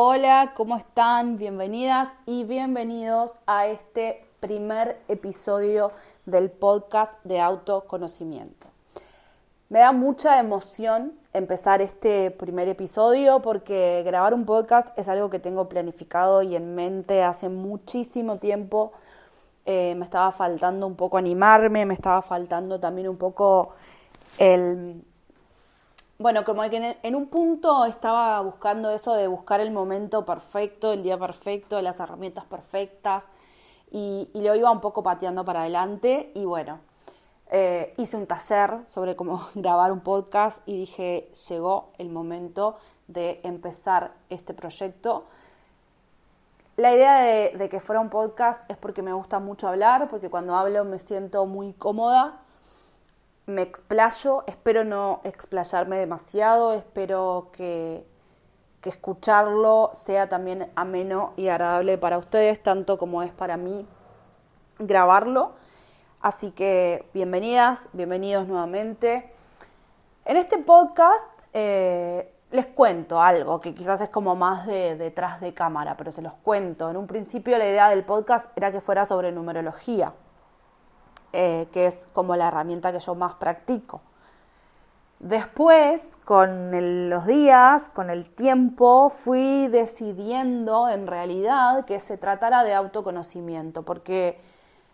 Hola, 0.00 0.52
¿cómo 0.54 0.76
están? 0.76 1.38
Bienvenidas 1.38 2.14
y 2.24 2.44
bienvenidos 2.44 3.36
a 3.48 3.66
este 3.66 4.24
primer 4.38 4.96
episodio 5.08 5.90
del 6.24 6.52
podcast 6.52 7.20
de 7.24 7.40
autoconocimiento. 7.40 8.68
Me 9.68 9.80
da 9.80 9.90
mucha 9.90 10.38
emoción 10.38 11.14
empezar 11.32 11.82
este 11.82 12.30
primer 12.30 12.68
episodio 12.68 13.42
porque 13.42 14.04
grabar 14.04 14.34
un 14.34 14.46
podcast 14.46 14.96
es 14.96 15.08
algo 15.08 15.30
que 15.30 15.40
tengo 15.40 15.68
planificado 15.68 16.42
y 16.42 16.54
en 16.54 16.76
mente 16.76 17.24
hace 17.24 17.48
muchísimo 17.48 18.36
tiempo. 18.36 18.92
Eh, 19.66 19.96
me 19.96 20.04
estaba 20.04 20.30
faltando 20.30 20.86
un 20.86 20.94
poco 20.94 21.18
animarme, 21.18 21.86
me 21.86 21.94
estaba 21.94 22.22
faltando 22.22 22.78
también 22.78 23.08
un 23.08 23.16
poco 23.16 23.74
el 24.38 25.02
bueno, 26.18 26.44
como 26.44 26.68
que 26.68 26.96
en, 27.00 27.14
un 27.14 27.28
punto 27.28 27.84
estaba 27.84 28.40
buscando 28.40 28.90
eso 28.90 29.14
de 29.14 29.28
buscar 29.28 29.60
el 29.60 29.70
momento 29.70 30.26
perfecto, 30.26 30.92
el 30.92 31.04
día 31.04 31.16
perfecto, 31.16 31.80
las 31.80 32.00
herramientas 32.00 32.44
perfectas 32.44 33.28
y, 33.92 34.28
lo 34.34 34.54
iba 34.56 34.70
un 34.72 34.80
poco 34.80 35.04
pateando 35.04 35.44
para 35.44 35.60
adelante 35.60 36.32
y 36.34 36.44
bueno, 36.44 36.80
eh, 37.50 37.94
hice 37.98 38.16
un 38.16 38.26
taller 38.26 38.80
sobre 38.88 39.14
cómo 39.14 39.48
grabar 39.54 39.92
un 39.92 40.00
podcast 40.00 40.60
y 40.66 40.76
dije, 40.78 41.30
llegó 41.48 41.92
el 41.98 42.08
momento 42.10 42.76
de 43.06 43.40
empezar 43.44 44.10
este 44.28 44.54
proyecto. 44.54 45.26
La 46.76 46.94
idea 46.94 47.20
de, 47.20 47.56
de 47.56 47.68
que 47.68 47.78
fuera 47.78 48.00
un 48.00 48.10
podcast 48.10 48.68
es 48.68 48.76
porque 48.76 49.02
me 49.02 49.12
gusta 49.12 49.38
mucho 49.38 49.68
hablar, 49.68 50.08
porque 50.10 50.30
cuando 50.30 50.56
hablo 50.56 50.84
me 50.84 50.98
siento 50.98 51.46
muy 51.46 51.74
cómoda 51.74 52.40
me 53.48 53.62
explayo, 53.62 54.44
espero 54.46 54.84
no 54.84 55.20
explayarme 55.24 55.96
demasiado, 55.96 56.74
espero 56.74 57.48
que, 57.52 58.06
que, 58.82 58.90
escucharlo 58.90 59.90
sea 59.94 60.28
también 60.28 60.70
ameno 60.76 61.32
y 61.36 61.48
agradable 61.48 61.96
para 61.96 62.18
ustedes, 62.18 62.62
tanto 62.62 62.98
como 62.98 63.22
es 63.22 63.32
para 63.32 63.56
mí 63.56 63.86
grabarlo. 64.78 65.52
Así 66.20 66.50
que 66.50 67.08
bienvenidas, 67.14 67.86
bienvenidos 67.94 68.46
nuevamente. 68.46 69.32
En 70.26 70.36
este 70.36 70.58
podcast 70.58 71.30
eh, 71.54 72.30
les 72.50 72.66
cuento 72.66 73.18
algo 73.20 73.62
que 73.62 73.74
quizás 73.74 74.02
es 74.02 74.10
como 74.10 74.36
más 74.36 74.66
de 74.66 74.94
detrás 74.96 75.40
de 75.40 75.54
cámara, 75.54 75.96
pero 75.96 76.12
se 76.12 76.20
los 76.20 76.34
cuento. 76.42 76.90
En 76.90 76.98
un 76.98 77.06
principio 77.06 77.56
la 77.56 77.66
idea 77.66 77.88
del 77.88 78.04
podcast 78.04 78.54
era 78.58 78.70
que 78.72 78.82
fuera 78.82 79.06
sobre 79.06 79.32
numerología. 79.32 80.12
Eh, 81.32 81.68
que 81.72 81.86
es 81.86 82.06
como 82.14 82.36
la 82.36 82.48
herramienta 82.48 82.90
que 82.90 83.00
yo 83.00 83.14
más 83.14 83.34
practico. 83.34 84.00
Después, 85.18 86.16
con 86.24 87.10
los 87.10 87.26
días, 87.26 87.90
con 87.90 88.08
el 88.08 88.30
tiempo, 88.34 89.10
fui 89.10 89.68
decidiendo 89.68 90.88
en 90.88 91.06
realidad 91.06 91.84
que 91.84 92.00
se 92.00 92.16
tratara 92.16 92.64
de 92.64 92.72
autoconocimiento, 92.72 93.82
porque 93.82 94.40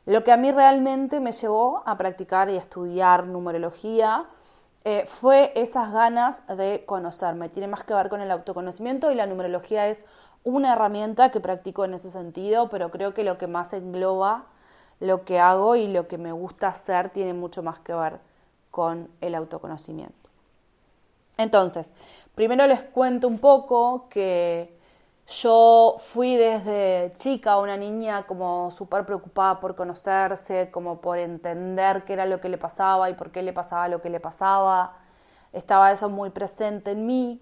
lo 0.06 0.24
que 0.24 0.32
a 0.32 0.36
mí 0.36 0.50
realmente 0.50 1.20
me 1.20 1.30
llevó 1.32 1.82
a 1.86 1.96
practicar 1.96 2.50
y 2.50 2.56
estudiar 2.56 3.26
numerología 3.26 4.24
eh, 4.84 5.04
fue 5.06 5.52
esas 5.54 5.92
ganas 5.92 6.42
de 6.48 6.84
conocerme. 6.84 7.48
Tiene 7.48 7.68
más 7.68 7.84
que 7.84 7.94
ver 7.94 8.08
con 8.08 8.20
el 8.20 8.30
autoconocimiento 8.30 9.12
y 9.12 9.14
la 9.14 9.26
numerología 9.26 9.88
es 9.88 10.02
una 10.42 10.72
herramienta 10.72 11.30
que 11.30 11.40
practico 11.40 11.84
en 11.84 11.94
ese 11.94 12.10
sentido, 12.10 12.68
pero 12.70 12.90
creo 12.90 13.14
que 13.14 13.24
lo 13.24 13.38
que 13.38 13.46
más 13.46 13.72
engloba 13.72 14.46
lo 15.04 15.24
que 15.24 15.38
hago 15.38 15.76
y 15.76 15.86
lo 15.86 16.08
que 16.08 16.18
me 16.18 16.32
gusta 16.32 16.68
hacer 16.68 17.10
tiene 17.10 17.34
mucho 17.34 17.62
más 17.62 17.78
que 17.80 17.92
ver 17.92 18.18
con 18.70 19.08
el 19.20 19.34
autoconocimiento. 19.34 20.30
Entonces, 21.36 21.92
primero 22.34 22.66
les 22.66 22.80
cuento 22.80 23.28
un 23.28 23.38
poco 23.38 24.08
que 24.08 24.74
yo 25.28 25.96
fui 25.98 26.36
desde 26.36 27.14
chica 27.18 27.58
una 27.58 27.76
niña 27.76 28.26
como 28.26 28.70
súper 28.70 29.04
preocupada 29.04 29.60
por 29.60 29.74
conocerse, 29.74 30.70
como 30.70 31.00
por 31.00 31.18
entender 31.18 32.04
qué 32.04 32.14
era 32.14 32.24
lo 32.24 32.40
que 32.40 32.48
le 32.48 32.58
pasaba 32.58 33.10
y 33.10 33.14
por 33.14 33.30
qué 33.30 33.42
le 33.42 33.52
pasaba 33.52 33.88
lo 33.88 34.00
que 34.00 34.10
le 34.10 34.20
pasaba. 34.20 34.96
Estaba 35.52 35.92
eso 35.92 36.08
muy 36.08 36.30
presente 36.30 36.92
en 36.92 37.06
mí 37.06 37.40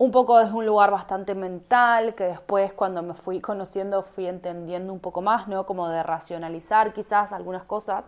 un 0.00 0.12
poco 0.12 0.38
desde 0.38 0.54
un 0.54 0.64
lugar 0.64 0.90
bastante 0.90 1.34
mental, 1.34 2.14
que 2.14 2.24
después 2.24 2.72
cuando 2.72 3.02
me 3.02 3.12
fui 3.12 3.42
conociendo 3.42 4.02
fui 4.02 4.26
entendiendo 4.26 4.94
un 4.94 4.98
poco 4.98 5.20
más, 5.20 5.46
¿no? 5.46 5.66
Como 5.66 5.90
de 5.90 6.02
racionalizar 6.02 6.94
quizás 6.94 7.32
algunas 7.32 7.64
cosas 7.64 8.06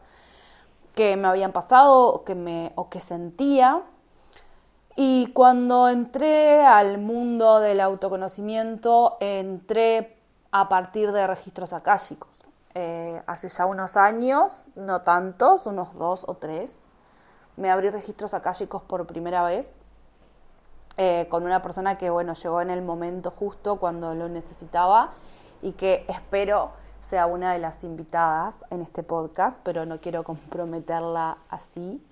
que 0.95 1.19
me 1.19 1.29
habían 1.29 1.53
pasado 1.53 2.15
o 2.15 2.25
que, 2.25 2.35
me, 2.35 2.73
o 2.77 2.89
que 2.89 2.99
sentía. 2.99 3.83
Y 4.97 5.33
cuando 5.35 5.91
entré 5.91 6.65
al 6.65 6.97
mundo 6.97 7.61
del 7.61 7.79
autoconocimiento, 7.83 9.19
entré 9.21 10.17
a 10.51 10.71
partir 10.71 11.13
de 11.13 11.27
registros 11.27 11.75
akáshicos. 11.75 12.43
Eh, 12.75 13.23
hace 13.27 13.51
ya 13.51 13.67
unos 13.67 13.99
años, 13.99 14.65
no 14.77 15.03
tantos, 15.03 15.67
unos 15.67 15.93
dos 15.99 16.25
o 16.27 16.37
tres, 16.37 16.75
me 17.59 17.71
abrí 17.71 17.91
registros 17.91 18.33
akáshicos 18.33 18.83
por 18.83 19.07
primera 19.07 19.43
vez 19.43 19.75
eh, 20.97 21.27
con 21.31 21.45
una 21.45 21.63
persona 21.63 21.97
que, 21.97 22.11
bueno, 22.11 22.35
llegó 22.35 22.61
en 22.61 22.71
el 22.71 22.83
momento 22.83 23.31
justo 23.31 23.77
cuando 23.77 24.15
lo 24.15 24.29
necesitaba 24.29 25.11
y 25.63 25.73
que 25.73 26.05
espero 26.09 26.71
sea 27.03 27.27
una 27.27 27.53
de 27.53 27.59
las 27.59 27.83
invitadas 27.85 28.65
en 28.71 28.83
este 28.83 29.03
podcast, 29.03 29.59
pero 29.63 29.87
no 29.87 30.01
quiero 30.01 30.25
comprometerla 30.25 31.39
así. 31.49 32.03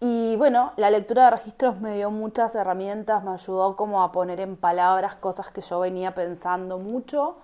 Y 0.00 0.36
bueno, 0.36 0.72
la 0.76 0.90
lectura 0.90 1.26
de 1.26 1.30
registros 1.32 1.78
me 1.78 1.94
dio 1.96 2.10
muchas 2.10 2.54
herramientas, 2.54 3.22
me 3.22 3.32
ayudó 3.32 3.76
como 3.76 4.02
a 4.02 4.12
poner 4.12 4.40
en 4.40 4.56
palabras 4.56 5.16
cosas 5.16 5.50
que 5.50 5.60
yo 5.60 5.80
venía 5.80 6.14
pensando 6.14 6.78
mucho, 6.78 7.36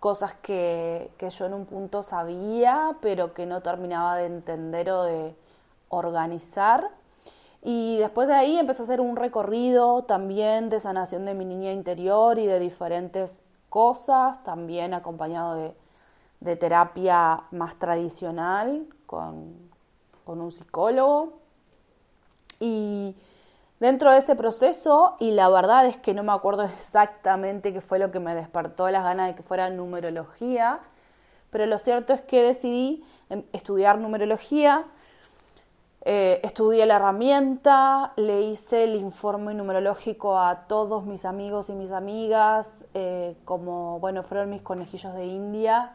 cosas 0.00 0.34
que, 0.42 1.10
que 1.16 1.30
yo 1.30 1.46
en 1.46 1.54
un 1.54 1.64
punto 1.64 2.02
sabía, 2.02 2.96
pero 3.00 3.32
que 3.32 3.46
no 3.46 3.62
terminaba 3.62 4.16
de 4.16 4.26
entender 4.26 4.90
o 4.90 5.04
de 5.04 5.34
organizar. 5.88 6.90
Y 7.64 7.96
después 7.96 8.28
de 8.28 8.34
ahí 8.34 8.58
empecé 8.58 8.82
a 8.82 8.84
hacer 8.84 9.00
un 9.00 9.16
recorrido 9.16 10.02
también 10.04 10.68
de 10.68 10.80
sanación 10.80 11.24
de 11.24 11.32
mi 11.32 11.46
niña 11.46 11.72
interior 11.72 12.38
y 12.38 12.46
de 12.46 12.60
diferentes 12.60 13.40
cosas, 13.70 14.44
también 14.44 14.92
acompañado 14.92 15.54
de, 15.54 15.74
de 16.40 16.56
terapia 16.56 17.44
más 17.50 17.78
tradicional 17.78 18.86
con, 19.06 19.54
con 20.24 20.42
un 20.42 20.52
psicólogo. 20.52 21.32
Y 22.60 23.16
dentro 23.80 24.12
de 24.12 24.18
ese 24.18 24.36
proceso, 24.36 25.16
y 25.18 25.30
la 25.30 25.48
verdad 25.48 25.86
es 25.86 25.96
que 25.96 26.12
no 26.12 26.22
me 26.22 26.32
acuerdo 26.32 26.64
exactamente 26.64 27.72
qué 27.72 27.80
fue 27.80 27.98
lo 27.98 28.10
que 28.10 28.20
me 28.20 28.34
despertó 28.34 28.90
las 28.90 29.04
ganas 29.04 29.28
de 29.28 29.34
que 29.34 29.42
fuera 29.42 29.70
numerología, 29.70 30.80
pero 31.50 31.66
lo 31.66 31.78
cierto 31.78 32.12
es 32.12 32.20
que 32.20 32.42
decidí 32.42 33.04
em, 33.30 33.42
estudiar 33.52 33.98
numerología 33.98 34.84
eh, 36.06 36.40
estudié 36.42 36.84
la 36.84 36.96
herramienta, 36.96 38.12
le 38.16 38.42
hice 38.42 38.84
el 38.84 38.94
informe 38.96 39.54
numerológico 39.54 40.38
a 40.38 40.66
todos 40.66 41.06
mis 41.06 41.24
amigos 41.24 41.70
y 41.70 41.72
mis 41.72 41.92
amigas, 41.92 42.86
eh, 42.92 43.36
como, 43.46 44.00
bueno, 44.00 44.22
fueron 44.22 44.50
mis 44.50 44.60
conejillos 44.60 45.14
de 45.14 45.24
India, 45.24 45.94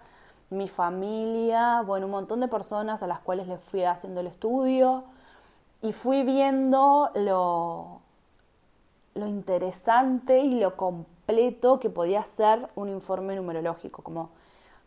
mi 0.49 0.67
familia, 0.67 1.83
bueno, 1.85 2.07
un 2.07 2.11
montón 2.13 2.39
de 2.39 2.47
personas 2.47 3.03
a 3.03 3.07
las 3.07 3.19
cuales 3.19 3.47
les 3.47 3.61
fui 3.61 3.83
haciendo 3.83 4.21
el 4.21 4.27
estudio 4.27 5.03
y 5.83 5.93
fui 5.93 6.23
viendo 6.23 7.11
lo, 7.13 8.01
lo 9.13 9.27
interesante 9.27 10.39
y 10.39 10.59
lo 10.59 10.75
completo 10.75 11.79
que 11.79 11.91
podía 11.91 12.23
ser 12.25 12.67
un 12.75 12.89
informe 12.89 13.35
numerológico, 13.35 14.01
como 14.01 14.31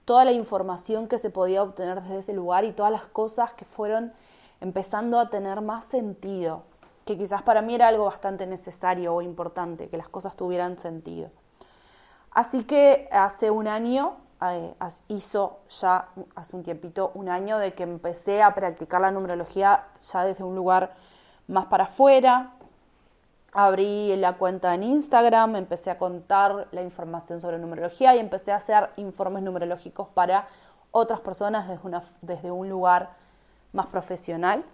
toda 0.04 0.24
la 0.24 0.32
información 0.32 1.06
que 1.06 1.18
se 1.18 1.30
podía 1.30 1.62
obtener 1.62 2.02
desde 2.02 2.18
ese 2.18 2.32
lugar 2.32 2.64
y 2.64 2.72
todas 2.72 2.90
las 2.90 3.04
cosas 3.04 3.52
que 3.52 3.64
fueron 3.64 4.12
empezando 4.62 5.18
a 5.18 5.28
tener 5.28 5.60
más 5.60 5.86
sentido, 5.86 6.62
que 7.04 7.18
quizás 7.18 7.42
para 7.42 7.62
mí 7.62 7.74
era 7.74 7.88
algo 7.88 8.04
bastante 8.04 8.46
necesario 8.46 9.12
o 9.12 9.20
importante, 9.20 9.88
que 9.88 9.96
las 9.96 10.08
cosas 10.08 10.36
tuvieran 10.36 10.78
sentido. 10.78 11.30
Así 12.30 12.62
que 12.62 13.08
hace 13.10 13.50
un 13.50 13.66
año, 13.66 14.18
eh, 14.40 14.74
hizo 15.08 15.58
ya 15.68 16.08
hace 16.36 16.56
un 16.56 16.62
tiempito, 16.62 17.10
un 17.14 17.28
año 17.28 17.58
de 17.58 17.74
que 17.74 17.82
empecé 17.82 18.40
a 18.40 18.54
practicar 18.54 19.00
la 19.00 19.10
numerología 19.10 19.84
ya 20.12 20.24
desde 20.24 20.44
un 20.44 20.54
lugar 20.54 20.94
más 21.48 21.66
para 21.66 21.84
afuera. 21.84 22.52
Abrí 23.52 24.14
la 24.16 24.34
cuenta 24.34 24.74
en 24.74 24.84
Instagram, 24.84 25.56
empecé 25.56 25.90
a 25.90 25.98
contar 25.98 26.68
la 26.70 26.82
información 26.82 27.40
sobre 27.40 27.58
numerología 27.58 28.14
y 28.14 28.20
empecé 28.20 28.52
a 28.52 28.56
hacer 28.56 28.90
informes 28.96 29.42
numerológicos 29.42 30.08
para 30.08 30.46
otras 30.92 31.18
personas 31.18 31.68
desde, 31.68 32.00
desde 32.22 32.50
un 32.52 32.68
lugar 32.68 33.21
más 33.72 33.86
profesional. 33.86 34.64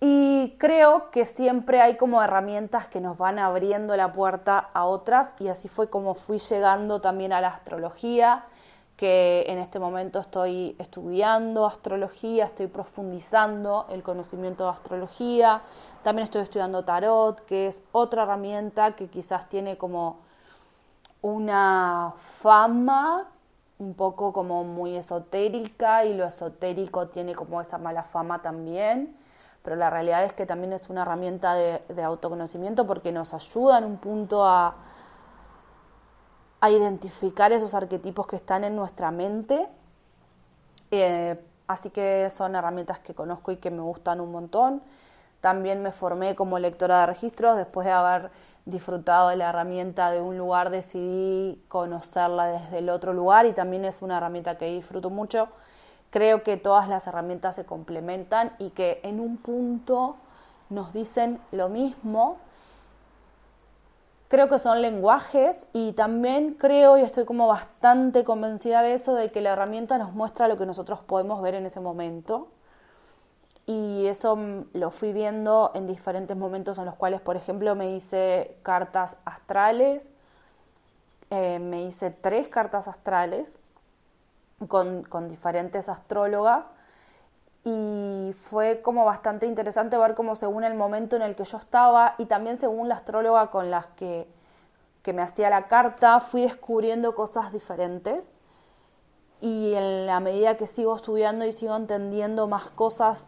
Y 0.00 0.54
creo 0.58 1.10
que 1.10 1.24
siempre 1.24 1.80
hay 1.80 1.96
como 1.96 2.22
herramientas 2.22 2.86
que 2.86 3.00
nos 3.00 3.18
van 3.18 3.38
abriendo 3.38 3.96
la 3.96 4.12
puerta 4.12 4.68
a 4.72 4.84
otras 4.84 5.34
y 5.40 5.48
así 5.48 5.66
fue 5.66 5.90
como 5.90 6.14
fui 6.14 6.38
llegando 6.38 7.00
también 7.00 7.32
a 7.32 7.40
la 7.40 7.48
astrología, 7.48 8.44
que 8.96 9.44
en 9.48 9.58
este 9.58 9.80
momento 9.80 10.20
estoy 10.20 10.76
estudiando 10.78 11.66
astrología, 11.66 12.44
estoy 12.44 12.68
profundizando 12.68 13.86
el 13.90 14.04
conocimiento 14.04 14.64
de 14.64 14.70
astrología, 14.70 15.62
también 16.04 16.24
estoy 16.24 16.42
estudiando 16.42 16.84
tarot, 16.84 17.44
que 17.46 17.66
es 17.66 17.82
otra 17.90 18.22
herramienta 18.22 18.92
que 18.92 19.08
quizás 19.08 19.48
tiene 19.48 19.76
como 19.76 20.18
una 21.22 22.14
fama 22.38 23.26
un 23.78 23.94
poco 23.94 24.32
como 24.32 24.64
muy 24.64 24.96
esotérica 24.96 26.04
y 26.04 26.14
lo 26.14 26.26
esotérico 26.26 27.08
tiene 27.08 27.34
como 27.34 27.60
esa 27.60 27.78
mala 27.78 28.02
fama 28.02 28.42
también, 28.42 29.16
pero 29.62 29.76
la 29.76 29.90
realidad 29.90 30.24
es 30.24 30.32
que 30.32 30.46
también 30.46 30.72
es 30.72 30.88
una 30.88 31.02
herramienta 31.02 31.54
de, 31.54 32.02
autoconocimiento 32.02 32.86
porque 32.86 33.12
nos 33.12 33.34
ayuda 33.34 33.78
en 33.78 33.84
un 33.84 33.96
punto 33.98 34.44
a, 34.44 34.74
a 36.60 36.70
identificar 36.70 37.52
esos 37.52 37.74
arquetipos 37.74 38.26
que 38.26 38.36
están 38.36 38.64
en 38.64 38.74
nuestra 38.74 39.10
mente. 39.10 39.68
Eh, 40.90 41.38
así 41.66 41.90
que 41.90 42.30
son 42.30 42.56
herramientas 42.56 42.98
que 43.00 43.14
conozco 43.14 43.52
y 43.52 43.56
que 43.56 43.70
me 43.70 43.82
gustan 43.82 44.20
un 44.20 44.32
montón. 44.32 44.82
También 45.40 45.82
me 45.82 45.92
formé 45.92 46.34
como 46.34 46.58
lectora 46.58 47.00
de 47.00 47.06
registros 47.06 47.56
después 47.56 47.84
de 47.84 47.92
haber 47.92 48.30
disfrutado 48.68 49.30
de 49.30 49.36
la 49.36 49.48
herramienta 49.48 50.10
de 50.10 50.20
un 50.20 50.36
lugar, 50.36 50.70
decidí 50.70 51.60
conocerla 51.68 52.46
desde 52.46 52.78
el 52.78 52.90
otro 52.90 53.12
lugar 53.12 53.46
y 53.46 53.52
también 53.52 53.84
es 53.84 54.02
una 54.02 54.18
herramienta 54.18 54.58
que 54.58 54.66
disfruto 54.66 55.10
mucho. 55.10 55.48
Creo 56.10 56.42
que 56.42 56.56
todas 56.56 56.88
las 56.88 57.06
herramientas 57.06 57.56
se 57.56 57.64
complementan 57.64 58.52
y 58.58 58.70
que 58.70 59.00
en 59.02 59.20
un 59.20 59.36
punto 59.38 60.16
nos 60.70 60.92
dicen 60.92 61.40
lo 61.50 61.68
mismo. 61.68 62.36
Creo 64.28 64.48
que 64.48 64.58
son 64.58 64.82
lenguajes 64.82 65.66
y 65.72 65.92
también 65.92 66.54
creo 66.54 66.98
y 66.98 67.02
estoy 67.02 67.24
como 67.24 67.46
bastante 67.46 68.24
convencida 68.24 68.82
de 68.82 68.94
eso, 68.94 69.14
de 69.14 69.30
que 69.30 69.40
la 69.40 69.50
herramienta 69.50 69.96
nos 69.96 70.12
muestra 70.12 70.48
lo 70.48 70.58
que 70.58 70.66
nosotros 70.66 71.00
podemos 71.00 71.40
ver 71.40 71.54
en 71.54 71.64
ese 71.64 71.80
momento 71.80 72.48
y 73.68 74.06
eso 74.06 74.38
lo 74.72 74.90
fui 74.90 75.12
viendo 75.12 75.72
en 75.74 75.86
diferentes 75.86 76.34
momentos 76.34 76.78
en 76.78 76.86
los 76.86 76.94
cuales, 76.94 77.20
por 77.20 77.36
ejemplo, 77.36 77.74
me 77.74 77.90
hice 77.90 78.56
cartas 78.62 79.18
astrales, 79.26 80.08
eh, 81.28 81.58
me 81.58 81.82
hice 81.82 82.10
tres 82.10 82.48
cartas 82.48 82.88
astrales 82.88 83.46
con, 84.68 85.02
con, 85.02 85.28
diferentes 85.28 85.90
astrólogas 85.90 86.72
y 87.62 88.34
fue 88.40 88.80
como 88.80 89.04
bastante 89.04 89.44
interesante 89.44 89.98
ver 89.98 90.14
cómo 90.14 90.34
según 90.34 90.64
el 90.64 90.72
momento 90.72 91.16
en 91.16 91.20
el 91.20 91.36
que 91.36 91.44
yo 91.44 91.58
estaba 91.58 92.14
y 92.16 92.24
también 92.24 92.58
según 92.58 92.88
la 92.88 92.94
astróloga 92.94 93.48
con 93.50 93.70
las 93.70 93.84
que, 93.88 94.26
que 95.02 95.12
me 95.12 95.20
hacía 95.20 95.50
la 95.50 95.68
carta, 95.68 96.20
fui 96.20 96.40
descubriendo 96.40 97.14
cosas 97.14 97.52
diferentes 97.52 98.30
y 99.42 99.74
en 99.74 100.06
la 100.06 100.20
medida 100.20 100.56
que 100.56 100.66
sigo 100.66 100.96
estudiando 100.96 101.44
y 101.44 101.52
sigo 101.52 101.76
entendiendo 101.76 102.46
más 102.46 102.70
cosas 102.70 103.26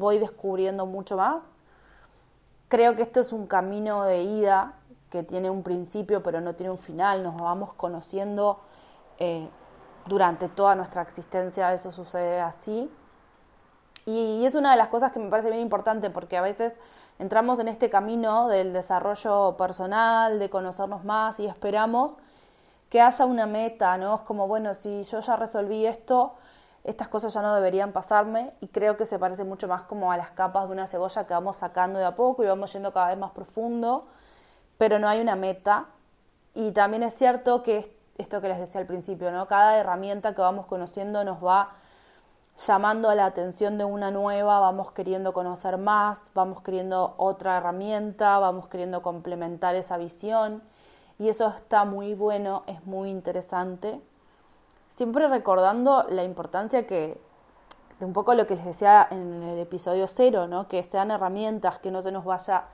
voy 0.00 0.18
descubriendo 0.18 0.86
mucho 0.86 1.16
más. 1.16 1.48
Creo 2.68 2.96
que 2.96 3.02
esto 3.02 3.20
es 3.20 3.32
un 3.32 3.46
camino 3.46 4.02
de 4.02 4.22
ida 4.22 4.74
que 5.10 5.22
tiene 5.22 5.50
un 5.50 5.62
principio 5.62 6.22
pero 6.22 6.40
no 6.40 6.54
tiene 6.54 6.70
un 6.70 6.78
final, 6.78 7.22
nos 7.22 7.36
vamos 7.36 7.72
conociendo 7.74 8.60
eh, 9.18 9.48
durante 10.06 10.48
toda 10.48 10.74
nuestra 10.74 11.02
existencia, 11.02 11.72
eso 11.72 11.92
sucede 11.92 12.40
así. 12.40 12.90
Y, 14.06 14.44
es 14.44 14.54
una 14.54 14.72
de 14.72 14.76
las 14.78 14.88
cosas 14.88 15.12
que 15.12 15.18
me 15.18 15.28
parece 15.28 15.50
bien 15.50 15.60
importante 15.60 16.10
porque 16.10 16.36
a 16.36 16.40
veces 16.42 16.74
entramos 17.18 17.58
en 17.58 17.68
este 17.68 17.90
camino 17.90 18.48
del 18.48 18.72
desarrollo 18.72 19.56
personal, 19.58 20.38
de 20.38 20.48
conocernos 20.48 21.04
más 21.04 21.38
y 21.38 21.46
esperamos 21.46 22.16
que 22.88 23.00
haya 23.00 23.24
una 23.26 23.46
meta, 23.46 23.96
¿no? 23.98 24.16
Es 24.16 24.20
como, 24.22 24.48
bueno, 24.48 24.74
si 24.74 25.04
yo 25.04 25.20
ya 25.20 25.36
resolví 25.36 25.86
esto, 25.86 26.34
estas 26.84 27.08
cosas 27.08 27.34
ya 27.34 27.42
no 27.42 27.54
deberían 27.54 27.92
pasarme 27.92 28.52
y 28.60 28.68
creo 28.68 28.96
que 28.96 29.04
se 29.04 29.18
parece 29.18 29.44
mucho 29.44 29.68
más 29.68 29.82
como 29.82 30.12
a 30.12 30.16
las 30.16 30.30
capas 30.30 30.66
de 30.66 30.72
una 30.72 30.86
cebolla 30.86 31.26
que 31.26 31.34
vamos 31.34 31.56
sacando 31.56 31.98
de 31.98 32.06
a 32.06 32.16
poco 32.16 32.42
y 32.42 32.46
vamos 32.46 32.72
yendo 32.72 32.92
cada 32.92 33.08
vez 33.08 33.18
más 33.18 33.32
profundo, 33.32 34.06
pero 34.78 34.98
no 34.98 35.08
hay 35.08 35.20
una 35.20 35.36
meta. 35.36 35.86
Y 36.54 36.72
también 36.72 37.02
es 37.02 37.14
cierto 37.14 37.62
que 37.62 37.94
esto 38.16 38.40
que 38.40 38.48
les 38.48 38.58
decía 38.58 38.80
al 38.80 38.86
principio, 38.86 39.30
¿no? 39.30 39.46
Cada 39.46 39.76
herramienta 39.76 40.34
que 40.34 40.40
vamos 40.40 40.66
conociendo 40.66 41.22
nos 41.24 41.44
va 41.44 41.70
llamando 42.66 43.08
a 43.08 43.14
la 43.14 43.26
atención 43.26 43.78
de 43.78 43.84
una 43.84 44.10
nueva, 44.10 44.58
vamos 44.60 44.92
queriendo 44.92 45.32
conocer 45.32 45.78
más, 45.78 46.24
vamos 46.34 46.62
queriendo 46.62 47.14
otra 47.16 47.58
herramienta, 47.58 48.38
vamos 48.38 48.68
queriendo 48.68 49.02
complementar 49.02 49.74
esa 49.76 49.96
visión 49.96 50.62
y 51.18 51.28
eso 51.28 51.48
está 51.48 51.84
muy 51.84 52.14
bueno, 52.14 52.64
es 52.66 52.84
muy 52.84 53.10
interesante 53.10 54.00
siempre 54.90 55.28
recordando 55.28 56.04
la 56.10 56.24
importancia 56.24 56.86
que, 56.86 57.20
de 57.98 58.04
un 58.04 58.12
poco 58.12 58.34
lo 58.34 58.46
que 58.46 58.56
les 58.56 58.64
decía 58.64 59.06
en 59.10 59.42
el 59.42 59.58
episodio 59.58 60.06
cero, 60.08 60.46
¿no? 60.46 60.68
que 60.68 60.82
sean 60.82 61.10
herramientas, 61.10 61.78
que 61.78 61.90
no 61.90 62.02
se 62.02 62.12
nos 62.12 62.24
vaya 62.24 62.64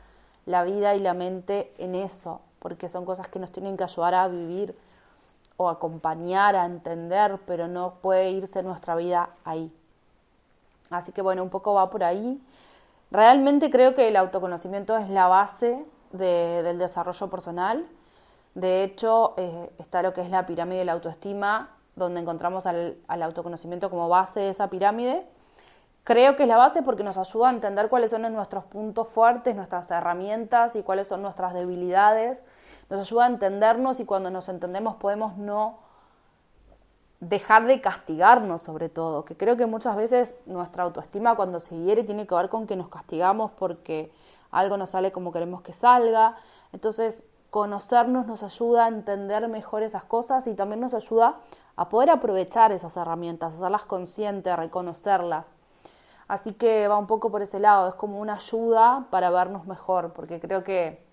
la 0.44 0.62
vida 0.64 0.94
y 0.94 1.00
la 1.00 1.14
mente 1.14 1.72
en 1.78 1.94
eso, 1.94 2.40
porque 2.58 2.88
son 2.88 3.04
cosas 3.04 3.28
que 3.28 3.38
nos 3.38 3.52
tienen 3.52 3.76
que 3.76 3.84
ayudar 3.84 4.14
a 4.14 4.28
vivir 4.28 4.76
o 5.56 5.68
acompañar, 5.68 6.54
a 6.56 6.66
entender, 6.66 7.38
pero 7.46 7.66
no 7.68 7.94
puede 8.02 8.30
irse 8.30 8.62
nuestra 8.62 8.94
vida 8.94 9.30
ahí. 9.44 9.72
Así 10.90 11.12
que 11.12 11.22
bueno, 11.22 11.42
un 11.42 11.50
poco 11.50 11.74
va 11.74 11.90
por 11.90 12.04
ahí. 12.04 12.40
Realmente 13.10 13.70
creo 13.70 13.94
que 13.94 14.08
el 14.08 14.16
autoconocimiento 14.16 14.96
es 14.96 15.08
la 15.08 15.26
base 15.26 15.84
del 16.12 16.78
desarrollo 16.78 17.28
personal. 17.28 17.86
De 18.54 18.84
hecho, 18.84 19.34
eh, 19.36 19.70
está 19.78 20.02
lo 20.02 20.12
que 20.12 20.22
es 20.22 20.30
la 20.30 20.46
pirámide 20.46 20.80
de 20.80 20.84
la 20.84 20.92
autoestima, 20.92 21.75
donde 21.96 22.20
encontramos 22.20 22.66
al, 22.66 22.98
autoconocimiento 23.08 23.88
como 23.90 24.08
base 24.08 24.40
de 24.40 24.50
esa 24.50 24.68
pirámide. 24.68 25.26
Creo 26.04 26.36
que 26.36 26.44
es 26.44 26.48
la 26.48 26.58
base 26.58 26.82
porque 26.82 27.02
nos 27.02 27.18
ayuda 27.18 27.48
a 27.48 27.52
entender 27.52 27.88
cuáles 27.88 28.10
son 28.10 28.22
nuestros 28.32 28.64
puntos 28.64 29.08
fuertes, 29.08 29.56
nuestras 29.56 29.90
herramientas 29.90 30.76
y 30.76 30.82
cuáles 30.82 31.08
son 31.08 31.22
nuestras 31.22 31.54
debilidades. 31.54 32.42
Nos 32.90 33.00
ayuda 33.00 33.24
a 33.24 33.28
entendernos 33.28 33.98
y 33.98 34.04
cuando 34.04 34.30
nos 34.30 34.48
entendemos 34.48 34.96
podemos 34.96 35.36
no 35.38 35.78
dejar 37.20 37.66
de 37.66 37.80
castigarnos 37.80 38.60
sobre 38.60 38.90
todo, 38.90 39.24
que 39.24 39.36
creo 39.36 39.56
que 39.56 39.64
muchas 39.64 39.96
veces 39.96 40.34
nuestra 40.44 40.82
autoestima 40.82 41.34
cuando 41.34 41.60
se 41.60 41.74
hiere 41.76 42.04
tiene 42.04 42.26
que 42.26 42.34
ver 42.34 42.50
con 42.50 42.66
que 42.66 42.76
nos 42.76 42.88
castigamos 42.88 43.50
porque 43.52 44.12
algo 44.50 44.76
no 44.76 44.84
sale 44.84 45.12
como 45.12 45.32
queremos 45.32 45.62
que 45.62 45.72
salga. 45.72 46.36
Entonces, 46.72 47.24
conocernos 47.50 48.26
nos 48.26 48.42
ayuda 48.42 48.84
a 48.84 48.88
entender 48.88 49.48
mejor 49.48 49.82
esas 49.82 50.04
cosas 50.04 50.46
y 50.46 50.54
también 50.54 50.80
nos 50.80 50.92
ayuda 50.92 51.36
a 51.76 51.88
poder 51.88 52.10
aprovechar 52.10 52.72
esas 52.72 52.96
herramientas, 52.96 53.54
hacerlas 53.54 53.84
conscientes, 53.84 54.56
reconocerlas. 54.56 55.50
Así 56.28 56.54
que 56.54 56.88
va 56.88 56.98
un 56.98 57.06
poco 57.06 57.30
por 57.30 57.42
ese 57.42 57.60
lado, 57.60 57.88
es 57.88 57.94
como 57.94 58.18
una 58.18 58.34
ayuda 58.34 59.06
para 59.10 59.30
vernos 59.30 59.66
mejor, 59.66 60.12
porque 60.12 60.40
creo 60.40 60.64
que 60.64 61.04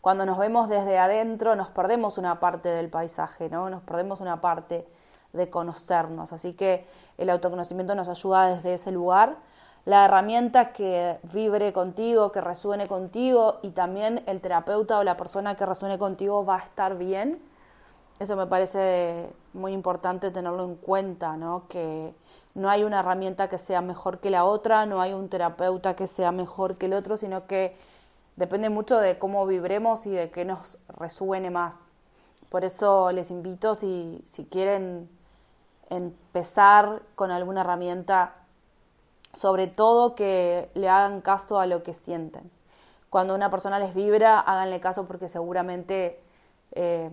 cuando 0.00 0.24
nos 0.24 0.38
vemos 0.38 0.68
desde 0.68 0.98
adentro 0.98 1.54
nos 1.56 1.68
perdemos 1.68 2.18
una 2.18 2.40
parte 2.40 2.68
del 2.68 2.88
paisaje, 2.88 3.48
¿no? 3.50 3.68
Nos 3.68 3.82
perdemos 3.82 4.20
una 4.20 4.40
parte 4.40 4.86
de 5.32 5.50
conocernos. 5.50 6.32
Así 6.32 6.54
que 6.54 6.86
el 7.18 7.30
autoconocimiento 7.30 7.94
nos 7.94 8.08
ayuda 8.08 8.48
desde 8.48 8.74
ese 8.74 8.90
lugar. 8.90 9.36
La 9.84 10.04
herramienta 10.04 10.72
que 10.72 11.18
vibre 11.32 11.72
contigo, 11.72 12.32
que 12.32 12.40
resuene 12.40 12.86
contigo 12.86 13.58
y 13.62 13.70
también 13.70 14.22
el 14.26 14.40
terapeuta 14.40 14.98
o 14.98 15.04
la 15.04 15.16
persona 15.16 15.54
que 15.56 15.66
resuene 15.66 15.98
contigo 15.98 16.44
va 16.44 16.56
a 16.56 16.64
estar 16.64 16.96
bien 16.96 17.40
eso 18.22 18.36
me 18.36 18.46
parece 18.46 19.32
muy 19.52 19.72
importante 19.72 20.30
tenerlo 20.30 20.64
en 20.64 20.76
cuenta, 20.76 21.36
¿no? 21.36 21.66
Que 21.68 22.14
no 22.54 22.70
hay 22.70 22.84
una 22.84 23.00
herramienta 23.00 23.48
que 23.48 23.58
sea 23.58 23.80
mejor 23.80 24.20
que 24.20 24.30
la 24.30 24.44
otra, 24.44 24.86
no 24.86 25.00
hay 25.00 25.12
un 25.12 25.28
terapeuta 25.28 25.96
que 25.96 26.06
sea 26.06 26.32
mejor 26.32 26.78
que 26.78 26.86
el 26.86 26.94
otro, 26.94 27.16
sino 27.16 27.46
que 27.46 27.76
depende 28.36 28.70
mucho 28.70 28.98
de 28.98 29.18
cómo 29.18 29.46
vibremos 29.46 30.06
y 30.06 30.10
de 30.10 30.30
qué 30.30 30.44
nos 30.44 30.78
resuene 30.88 31.50
más. 31.50 31.90
Por 32.48 32.64
eso 32.64 33.10
les 33.12 33.30
invito, 33.30 33.74
si, 33.74 34.24
si 34.32 34.44
quieren 34.44 35.08
empezar 35.90 37.02
con 37.14 37.30
alguna 37.30 37.62
herramienta, 37.62 38.34
sobre 39.32 39.66
todo 39.66 40.14
que 40.14 40.70
le 40.74 40.88
hagan 40.88 41.22
caso 41.22 41.58
a 41.58 41.66
lo 41.66 41.82
que 41.82 41.94
sienten. 41.94 42.50
Cuando 43.10 43.34
una 43.34 43.50
persona 43.50 43.78
les 43.78 43.94
vibra, 43.94 44.40
háganle 44.40 44.80
caso 44.80 45.06
porque 45.06 45.28
seguramente... 45.28 46.22
Eh, 46.72 47.10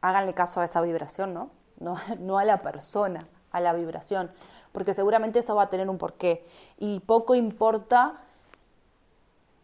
háganle 0.00 0.34
caso 0.34 0.60
a 0.60 0.64
esa 0.64 0.80
vibración, 0.82 1.34
¿no? 1.34 1.50
No, 2.18 2.38
a 2.38 2.44
la 2.44 2.58
persona, 2.62 3.26
a 3.52 3.60
la 3.60 3.72
vibración, 3.72 4.30
porque 4.72 4.94
seguramente 4.94 5.38
eso 5.38 5.54
va 5.54 5.64
a 5.64 5.70
tener 5.70 5.88
un 5.88 5.98
porqué. 5.98 6.46
Y 6.78 7.00
poco 7.00 7.34
importa 7.34 8.20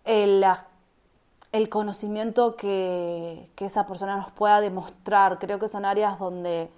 el, 0.04 0.44
el 1.52 1.68
conocimiento 1.68 2.56
que, 2.56 3.50
que, 3.54 3.66
esa 3.66 3.86
persona 3.86 4.16
nos 4.16 4.32
pueda 4.32 4.60
demostrar. 4.60 5.38
Creo 5.38 5.58
que 5.58 5.68
son 5.68 5.84
áreas 5.84 6.18
donde, 6.18 6.70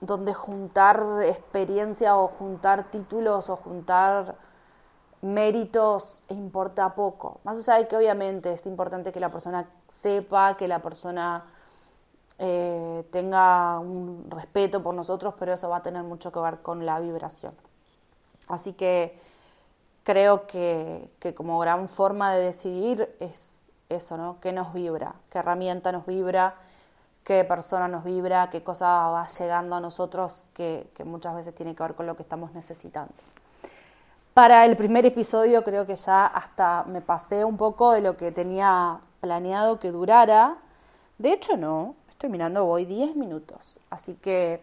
donde 0.00 0.34
juntar 0.34 1.04
experiencia 1.24 2.16
o 2.16 2.28
juntar 2.28 2.90
títulos 2.90 3.50
o 3.50 3.56
juntar 3.56 4.36
méritos 5.22 6.20
importa 6.28 6.94
poco. 6.94 7.40
Más 7.44 7.56
allá 7.56 7.78
de 7.78 7.88
que 7.88 7.96
obviamente 7.96 8.52
es 8.52 8.66
importante 8.66 9.12
que 9.12 9.20
la 9.20 9.30
persona 9.30 9.68
sepa, 9.88 10.56
que 10.56 10.66
la 10.66 10.80
persona 10.80 11.44
eh, 12.44 13.06
tenga 13.12 13.78
un 13.78 14.26
respeto 14.28 14.82
por 14.82 14.96
nosotros, 14.96 15.34
pero 15.38 15.52
eso 15.52 15.68
va 15.68 15.76
a 15.76 15.82
tener 15.84 16.02
mucho 16.02 16.32
que 16.32 16.40
ver 16.40 16.58
con 16.58 16.84
la 16.84 16.98
vibración. 16.98 17.54
Así 18.48 18.72
que 18.72 19.16
creo 20.02 20.48
que, 20.48 21.08
como 21.36 21.60
gran 21.60 21.88
forma 21.88 22.34
de 22.34 22.42
decidir 22.42 23.14
es, 23.20 23.62
eso, 23.88 24.16
¿no? 24.16 24.40
¿Qué 24.40 24.52
nos 24.52 24.72
vibra? 24.72 25.14
¿Qué 25.30 25.38
herramienta 25.38 25.92
nos 25.92 26.04
vibra? 26.04 26.56
¿Qué 27.22 27.44
persona 27.44 27.86
nos 27.86 28.02
vibra? 28.02 28.50
¿Qué 28.50 28.64
cosa 28.64 28.86
va 28.86 29.24
llegando 29.38 29.76
a 29.76 29.80
nosotros 29.80 30.42
que, 30.52 30.90
que 30.96 31.04
muchas 31.04 31.36
veces 31.36 31.54
tiene 31.54 31.76
que 31.76 31.82
ver 31.84 31.94
con 31.94 32.06
lo 32.06 32.16
que 32.16 32.22
estamos 32.22 32.52
necesitando? 32.54 33.14
Para 34.34 34.64
el 34.64 34.76
primer 34.76 35.06
episodio 35.06 35.62
creo 35.62 35.86
que 35.86 35.94
ya 35.94 36.26
hasta 36.26 36.82
me 36.88 37.02
pasé 37.02 37.44
un 37.44 37.56
poco 37.56 37.92
de 37.92 38.00
lo 38.00 38.16
que 38.16 38.32
tenía 38.32 38.98
planeado 39.20 39.78
que 39.78 39.92
durara. 39.92 40.56
De 41.18 41.32
hecho 41.32 41.56
no, 41.56 41.94
estoy 42.22 42.30
mirando, 42.30 42.64
voy 42.64 42.84
10 42.84 43.16
minutos. 43.16 43.80
Así 43.90 44.14
que 44.14 44.60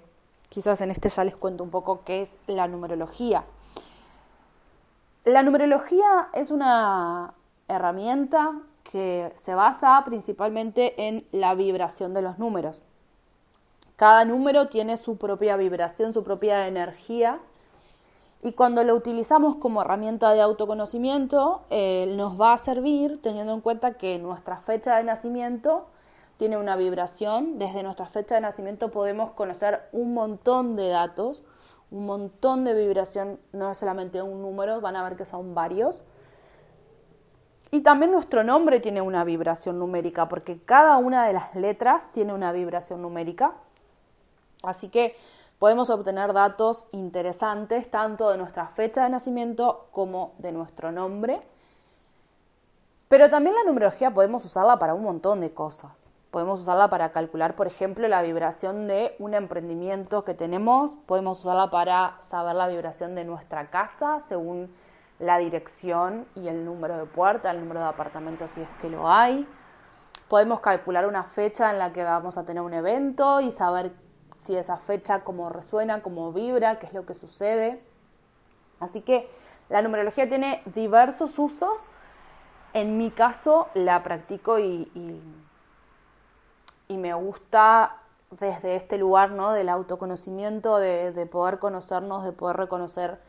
quizás 0.47 0.79
en 0.79 0.91
este 0.91 1.09
ya 1.09 1.25
les 1.25 1.35
cuento 1.35 1.61
un 1.61 1.69
poco 1.69 2.05
qué 2.05 2.21
es 2.21 2.37
la 2.47 2.69
numerología. 2.69 3.43
La 5.25 5.43
numerología 5.43 6.29
es 6.31 6.51
una 6.51 7.33
herramienta 7.67 8.53
que 8.83 9.33
se 9.35 9.55
basa 9.55 10.01
principalmente 10.05 11.09
en 11.09 11.27
la 11.33 11.53
vibración 11.53 12.13
de 12.13 12.21
los 12.21 12.39
números. 12.39 12.81
Cada 13.97 14.23
número 14.23 14.69
tiene 14.69 14.95
su 14.95 15.17
propia 15.17 15.57
vibración, 15.57 16.13
su 16.13 16.23
propia 16.23 16.65
energía 16.65 17.39
y 18.41 18.53
cuando 18.53 18.85
lo 18.85 18.95
utilizamos 18.95 19.57
como 19.57 19.81
herramienta 19.81 20.33
de 20.33 20.39
autoconocimiento, 20.39 21.63
eh, 21.69 22.13
nos 22.15 22.39
va 22.39 22.53
a 22.53 22.57
servir 22.57 23.21
teniendo 23.21 23.53
en 23.53 23.59
cuenta 23.59 23.95
que 23.95 24.17
nuestra 24.17 24.61
fecha 24.61 24.95
de 24.95 25.03
nacimiento 25.03 25.87
tiene 26.39 26.58
una 26.58 26.77
vibración. 26.77 27.60
Desde 27.60 27.84
nuestra 27.84 28.08
fecha 28.08 28.36
de 28.36 28.41
nacimiento 28.41 28.89
podemos 28.91 29.31
conocer 29.31 29.89
un 29.91 30.13
montón 30.13 30.77
de 30.77 30.88
datos, 30.88 31.43
un 31.91 32.05
montón 32.05 32.63
de 32.63 32.74
vibración, 32.74 33.39
no 33.51 33.69
es 33.69 33.77
solamente 33.77 34.22
un 34.22 34.41
número, 34.41 34.79
van 34.79 34.96
a 34.96 35.03
ver 35.03 35.17
que 35.17 35.25
son 35.25 35.53
varios. 35.53 36.01
Y 37.72 37.81
también 37.81 38.12
nuestro 38.12 38.46
nombre 38.46 38.79
tiene 38.79 39.01
una 39.01 39.25
vibración 39.25 39.79
numérica, 39.79 40.29
porque 40.29 40.60
cada 40.63 40.98
una 40.98 41.27
de 41.27 41.34
las 41.34 41.53
letras 41.55 42.10
tiene 42.13 42.34
una 42.34 42.53
vibración 42.53 43.01
numérica. 43.01 43.55
Así 44.63 44.88
que 44.88 45.17
podemos 45.60 45.89
obtener 45.89 46.31
datos 46.31 46.88
interesantes 46.93 47.91
tanto 47.91 48.29
de 48.31 48.38
nuestra 48.38 48.67
fecha 48.67 49.03
de 49.03 49.10
nacimiento 49.10 49.89
como 49.91 50.31
de 50.38 50.53
nuestro 50.53 50.93
nombre. 50.93 51.41
Pero 53.10 53.29
también 53.29 53.55
la 53.55 53.65
numerología 53.65 54.13
podemos 54.13 54.46
usarla 54.46 54.79
para 54.79 54.93
un 54.93 55.03
montón 55.03 55.41
de 55.41 55.53
cosas. 55.53 56.08
Podemos 56.31 56.62
usarla 56.62 56.89
para 56.89 57.12
calcular, 57.12 57.55
por 57.55 57.65
ejemplo, 57.65 58.07
la 58.07 58.21
vibración 58.21 58.88
de 58.88 59.15
un 59.17 59.33
emprendimiento 59.33 60.24
que 60.24 60.36
tenemos. 60.36 60.95
Podemos 61.07 61.39
usarla 61.39 61.71
para 61.71 62.17
saber 62.19 62.55
la 62.55 62.67
vibración 62.67 63.15
de 63.15 63.25
nuestra 63.25 63.71
casa 63.71 64.19
según 64.19 64.71
la 65.17 65.38
dirección 65.38 66.27
y 66.36 66.48
el 66.48 66.65
número 66.65 66.98
de 66.98 67.05
puerta, 67.05 67.51
el 67.51 67.59
número 67.59 67.79
de 67.79 67.88
apartamentos 67.88 68.51
si 68.51 68.62
es 68.62 68.69
que 68.79 68.89
lo 68.89 69.12
hay. 69.12 69.48
Podemos 70.27 70.59
calcular 70.59 71.07
una 71.07 71.24
fecha 71.24 71.71
en 71.71 71.79
la 71.79 71.91
que 71.91 72.03
vamos 72.03 72.38
a 72.38 72.45
tener 72.45 72.62
un 72.62 72.74
evento 72.74 73.41
y 73.41 73.50
saber 73.50 73.91
si 74.36 74.55
esa 74.55 74.77
fecha 74.77 75.21
cómo 75.24 75.50
resuena, 75.50 76.01
cómo 76.01 76.31
vibra, 76.31 76.79
qué 76.79 76.86
es 76.86 76.93
lo 76.93 77.05
que 77.05 77.15
sucede. 77.15 77.83
Así 78.79 79.01
que 79.01 79.29
la 79.67 79.81
numerología 79.81 80.29
tiene 80.29 80.62
diversos 80.65 81.38
usos. 81.39 81.81
En 82.74 82.98
mi 82.98 83.09
caso 83.09 83.67
la 83.74 84.03
practico 84.03 84.59
y, 84.59 84.91
y, 84.93 85.21
me 86.98 87.13
gusta 87.13 87.98
desde 88.31 88.75
este 88.75 88.98
lugar 88.98 89.31
¿no? 89.31 89.53
del 89.53 89.69
autoconocimiento, 89.69 90.77
de, 90.77 91.12
de, 91.12 91.25
poder 91.25 91.60
conocernos, 91.60 92.24
de 92.24 92.31
poder 92.31 92.58
reconocer 92.58 93.19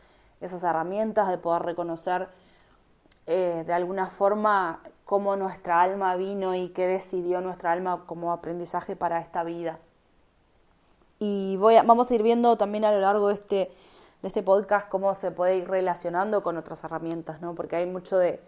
esas 0.41 0.63
herramientas, 0.63 1.29
de 1.29 1.37
poder 1.37 1.63
reconocer 1.63 2.29
eh, 3.27 3.63
de 3.65 3.73
alguna 3.73 4.07
forma 4.07 4.81
cómo 5.05 5.35
nuestra 5.35 5.81
alma 5.81 6.15
vino 6.15 6.55
y 6.55 6.69
qué 6.69 6.87
decidió 6.87 7.39
nuestra 7.41 7.71
alma 7.71 8.03
como 8.05 8.31
aprendizaje 8.31 8.95
para 8.95 9.19
esta 9.19 9.43
vida. 9.43 9.79
Y 11.19 11.55
voy 11.57 11.75
vamos 11.75 12.09
a 12.09 12.15
ir 12.15 12.23
viendo 12.23 12.57
también 12.57 12.83
a 12.83 12.91
lo 12.91 12.99
largo 12.99 13.27
de 13.27 13.35
este, 13.35 13.71
de 14.21 14.27
este 14.27 14.41
podcast 14.41 14.89
cómo 14.89 15.13
se 15.13 15.29
puede 15.29 15.57
ir 15.57 15.69
relacionando 15.69 16.41
con 16.41 16.57
otras 16.57 16.83
herramientas, 16.83 17.41
¿no? 17.41 17.53
Porque 17.53 17.75
hay 17.75 17.85
mucho 17.85 18.17
de, 18.17 18.41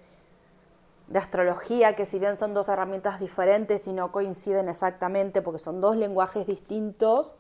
de 1.08 1.20
astrología 1.20 1.96
que 1.96 2.06
si 2.06 2.20
bien 2.20 2.38
son 2.38 2.54
dos 2.54 2.70
herramientas 2.70 3.20
diferentes 3.20 3.88
y 3.88 3.94
no 3.94 4.12
coinciden 4.12 4.70
exactamente 4.70 5.42
porque 5.42 5.60
son 5.60 5.82
dos 5.82 5.96
lenguajes 5.96 6.48
distintos, 6.48 7.36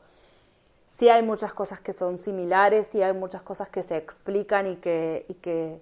sí 0.88 1.10
hay 1.10 1.24
muchas 1.24 1.54
cosas 1.54 1.80
que 1.80 1.94
son 1.94 2.18
similares, 2.18 2.88
sí 2.88 3.02
hay 3.02 3.14
muchas 3.14 3.42
cosas 3.42 3.70
que 3.70 3.84
se 3.84 3.98
explican 3.98 4.68
y 4.68 4.76
que, 4.78 5.26
y 5.28 5.36
que 5.36 5.82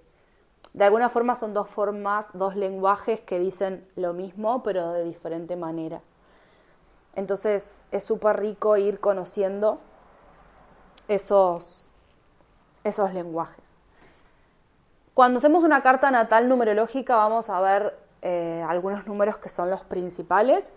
de 0.72 0.84
alguna 0.84 1.08
forma 1.08 1.34
son 1.34 1.52
dos 1.52 1.68
formas, 1.68 2.30
dos 2.32 2.56
lenguajes 2.56 3.20
que 3.20 3.38
dicen 3.38 3.86
lo 3.96 4.14
mismo 4.14 4.62
pero 4.62 4.92
de 4.92 5.04
diferente 5.04 5.56
manera. 5.56 6.00
Entonces 7.14 7.84
es 7.90 8.04
súper 8.04 8.40
rico 8.40 8.76
ir 8.76 9.00
conociendo 9.00 9.80
esos, 11.08 11.90
esos 12.84 13.12
lenguajes. 13.12 13.71
Cuando 15.14 15.38
hacemos 15.38 15.64
una 15.64 15.82
carta 15.82 16.10
natal 16.10 16.48
numerológica 16.48 17.16
vamos 17.16 17.50
a 17.50 17.60
ver 17.60 17.98
eh, 18.22 18.64
algunos 18.66 19.06
números 19.06 19.36
que 19.36 19.48
son 19.48 19.70
los 19.70 19.84
principales. 19.84 20.70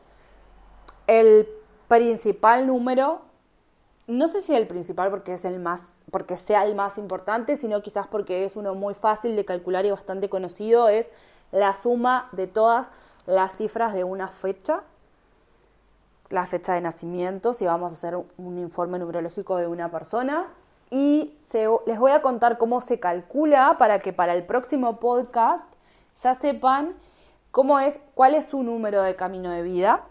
El 1.08 1.48
principal 1.88 2.68
número, 2.68 3.22
no 4.08 4.28
sé 4.28 4.42
si 4.42 4.56
el 4.56 4.68
principal 4.68 5.10
porque 5.10 5.34
es 5.34 5.46
el 5.46 5.60
más, 5.60 6.04
porque 6.12 6.36
sea 6.36 6.66
el 6.66 6.76
más 6.76 6.98
importante, 6.98 7.56
sino 7.56 7.82
quizás 7.82 8.08
porque 8.08 8.44
es 8.44 8.56
uno 8.56 8.76
muy 8.76 8.94
fácil 8.94 9.36
de 9.36 9.46
calcular 9.46 9.86
y 9.86 9.92
bastante 9.92 10.30
conocido, 10.30 10.90
es 10.90 11.10
la 11.52 11.74
suma 11.74 12.28
de 12.32 12.48
todas 12.48 12.92
las 13.28 13.56
cifras 13.56 13.94
de 13.94 14.04
una 14.04 14.28
fecha 14.28 14.84
la 16.30 16.46
fecha 16.48 16.74
de 16.74 16.82
nacimiento, 16.82 17.54
si 17.54 17.66
vamos 17.66 17.92
a 17.92 17.96
hacer 17.96 18.18
un 18.38 18.58
informe 18.58 19.00
numerológico 19.00 19.58
de 19.58 19.68
una 19.68 19.92
persona. 19.92 20.48
Y 20.92 21.38
les 21.86 22.00
voy 22.00 22.12
a 22.12 22.22
contar 22.22 22.58
cómo 22.58 22.82
se 22.82 23.00
calcula 23.00 23.78
para 23.78 24.00
que 24.00 24.12
para 24.14 24.34
el 24.34 24.46
próximo 24.46 25.00
podcast 25.00 25.68
ya 26.22 26.34
sepan 26.34 26.96
cómo 27.52 27.80
es, 27.80 28.00
cuál 28.14 28.36
es 28.36 28.46
su 28.46 28.64
número 28.64 29.02
de 29.02 29.16
camino 29.16 29.50
de 29.50 29.64
vida 29.64 30.04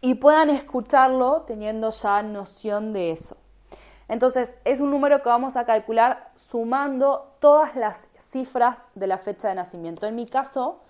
y 0.00 0.14
puedan 0.16 0.50
escucharlo 0.50 1.42
teniendo 1.42 1.90
ya 1.90 2.22
noción 2.22 2.92
de 2.92 3.10
eso. 3.10 3.36
Entonces, 4.06 4.58
es 4.64 4.80
un 4.80 4.90
número 4.90 5.22
que 5.22 5.30
vamos 5.30 5.56
a 5.56 5.64
calcular 5.64 6.28
sumando 6.36 7.32
todas 7.40 7.74
las 7.74 8.10
cifras 8.18 8.86
de 8.94 9.06
la 9.06 9.16
fecha 9.16 9.48
de 9.48 9.54
nacimiento. 9.54 10.06
En 10.06 10.14
mi 10.14 10.26
caso, 10.26 10.80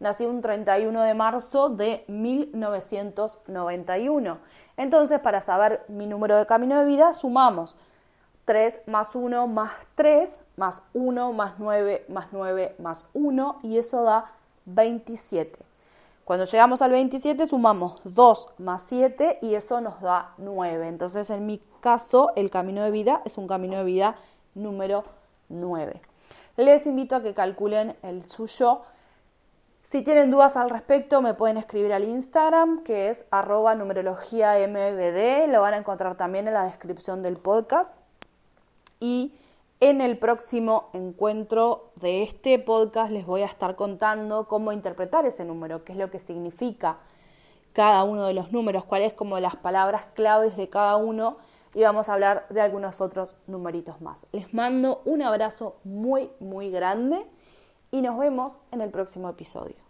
nací 0.00 0.24
un 0.24 0.40
31 0.40 1.02
de 1.02 1.14
marzo 1.14 1.68
de 1.68 2.04
1991. 2.08 4.38
Entonces, 4.76 5.20
para 5.20 5.40
saber 5.40 5.84
mi 5.86 6.08
número 6.08 6.36
de 6.36 6.46
camino 6.46 6.80
de 6.80 6.84
vida, 6.84 7.12
sumamos 7.12 7.76
3 8.44 8.82
más 8.86 9.14
1 9.14 9.46
más 9.46 9.72
3 9.94 10.40
más 10.56 10.82
1 10.92 11.32
más 11.32 11.54
9 11.58 12.04
más 12.08 12.28
9 12.32 12.76
más 12.78 13.08
1 13.14 13.60
y 13.62 13.78
eso 13.78 14.02
da 14.02 14.32
27. 14.66 15.58
Cuando 16.24 16.44
llegamos 16.46 16.82
al 16.82 16.92
27 16.92 17.46
sumamos 17.46 18.00
2 18.04 18.48
más 18.58 18.82
7 18.84 19.38
y 19.42 19.54
eso 19.54 19.80
nos 19.80 20.00
da 20.00 20.34
9. 20.38 20.88
Entonces 20.88 21.30
en 21.30 21.46
mi 21.46 21.62
caso 21.80 22.32
el 22.36 22.50
camino 22.50 22.82
de 22.82 22.90
vida 22.90 23.22
es 23.24 23.38
un 23.38 23.46
camino 23.46 23.78
de 23.78 23.84
vida 23.84 24.16
número 24.54 25.04
9. 25.48 26.00
Les 26.56 26.86
invito 26.86 27.16
a 27.16 27.22
que 27.22 27.34
calculen 27.34 27.96
el 28.02 28.28
suyo 28.28 28.82
si 29.84 30.00
tienen 30.00 30.30
dudas 30.30 30.56
al 30.56 30.70
respecto, 30.70 31.20
me 31.20 31.34
pueden 31.34 31.58
escribir 31.58 31.92
al 31.92 32.04
Instagram, 32.04 32.84
que 32.84 33.10
es 33.10 33.26
arroba 33.30 33.74
numerologiambd. 33.74 35.52
Lo 35.52 35.60
van 35.60 35.74
a 35.74 35.76
encontrar 35.76 36.16
también 36.16 36.48
en 36.48 36.54
la 36.54 36.64
descripción 36.64 37.22
del 37.22 37.36
podcast. 37.36 37.94
Y 39.00 39.34
en 39.80 40.00
el 40.00 40.18
próximo 40.18 40.88
encuentro 40.92 41.92
de 41.96 42.22
este 42.22 42.58
podcast 42.58 43.10
les 43.12 43.26
voy 43.26 43.42
a 43.42 43.46
estar 43.46 43.76
contando 43.76 44.48
cómo 44.48 44.72
interpretar 44.72 45.26
ese 45.26 45.44
número, 45.44 45.84
qué 45.84 45.92
es 45.92 45.98
lo 45.98 46.10
que 46.10 46.18
significa 46.18 46.98
cada 47.72 48.04
uno 48.04 48.26
de 48.26 48.34
los 48.34 48.52
números, 48.52 48.84
cuáles 48.84 49.12
como 49.12 49.38
las 49.40 49.56
palabras 49.56 50.06
claves 50.14 50.56
de 50.56 50.68
cada 50.68 50.96
uno 50.96 51.36
y 51.74 51.82
vamos 51.82 52.08
a 52.08 52.14
hablar 52.14 52.46
de 52.48 52.60
algunos 52.60 53.00
otros 53.00 53.34
numeritos 53.46 54.00
más. 54.00 54.24
Les 54.32 54.54
mando 54.54 55.02
un 55.04 55.22
abrazo 55.22 55.76
muy, 55.82 56.30
muy 56.38 56.70
grande 56.70 57.26
y 57.90 58.00
nos 58.00 58.18
vemos 58.18 58.58
en 58.70 58.80
el 58.80 58.90
próximo 58.90 59.28
episodio. 59.28 59.83